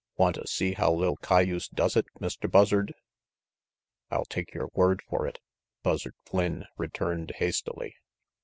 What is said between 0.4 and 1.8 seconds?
see how li'l cayuse